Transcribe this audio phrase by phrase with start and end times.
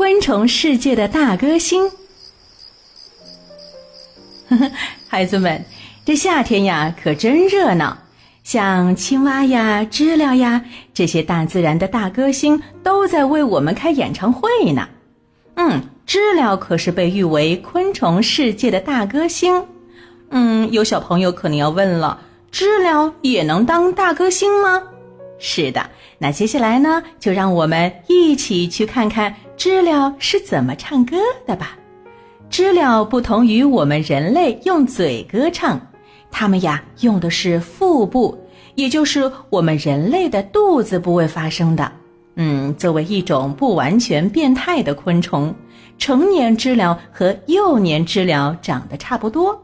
[0.00, 1.90] 昆虫世界的大歌星。
[5.06, 5.62] 孩子们，
[6.06, 7.98] 这夏天呀可真热闹，
[8.42, 10.64] 像青蛙呀、知了呀
[10.94, 14.88] 这些大自然的大歌星都在为我们开演唱会呢。
[15.56, 19.66] 嗯，知了可是被誉为昆虫世界的大歌星。
[20.30, 24.82] 嗯，有小朋友可能要问了，知了也能当大歌星吗？
[25.40, 25.88] 是的，
[26.18, 31.76] 那接下来呢，就让我们一起去看看知了是怎么唱歌的吧。
[32.50, 35.80] 知了不同于我们人类用嘴歌唱，
[36.30, 38.38] 它们呀用的是腹部，
[38.74, 41.90] 也就是我们人类的肚子部位发声的。
[42.34, 45.54] 嗯，作为一种不完全变态的昆虫，
[45.96, 49.58] 成年知了和幼年知了长得差不多。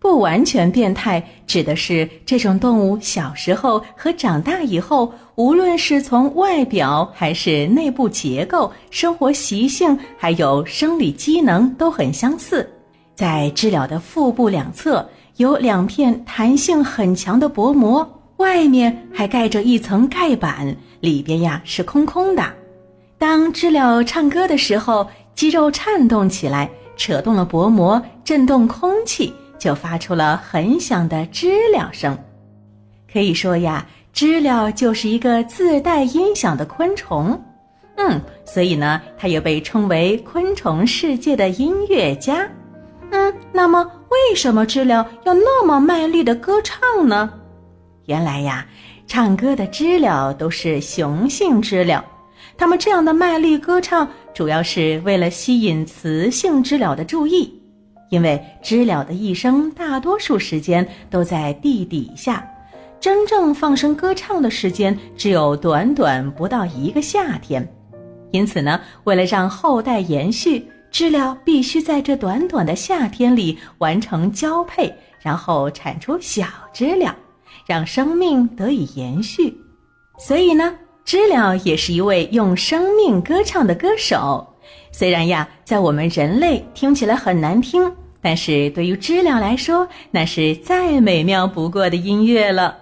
[0.00, 12.68] 不完全变态指的是这种动物小时候和长大以后，无论是从外表还是内部结构、生活习性，还有生理机能都很相似。
[13.16, 15.06] 在知了的腹部两侧
[15.38, 22.44] 有两片弹性很强的薄膜，外面还盖着一层盖板，里边呀是空空的。
[23.18, 29.34] 当知了唱歌的时候，肌肉颤动起来，扯动了薄膜，震动空气。
[29.58, 32.16] 就发出了很响的知了声，
[33.12, 37.38] 可以说呀，知了就是一个自带音响的昆虫，
[37.96, 42.48] 嗯，所以呢，它也被称为昆虫世界的音乐家，
[43.10, 47.28] 嗯，那么为什么知了要那么卖力的歌唱呢？
[48.06, 48.66] 原来呀，
[49.06, 52.04] 唱歌的知了都是雄性知了，
[52.56, 57.57] 它们这样的卖力歌唱，主要是为了吸引雌性知了的注意。
[58.08, 62.46] 因为知了的一生大多数时间都在地底下，
[63.00, 67.66] 真正放声歌唱的时间只有短短不到一个夏天，
[68.30, 77.14] 因此呢，为了让后代延续，知了必须在这短短的夏天里完成交配，然后产出小知了，
[77.66, 79.54] 让生命得以延续。
[80.18, 84.44] 所以呢，知了也是一位用生命歌唱的歌手。
[84.90, 87.90] 虽然呀，在我们人类听起来很难听，
[88.20, 92.78] 但是对于知了来说，那是再美妙不过的音乐了。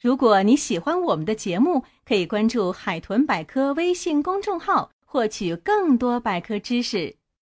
[0.00, 7.19] 如果你喜欢我们的节目，可以关注“海豚百科”微信公众号，获取更多百科知识。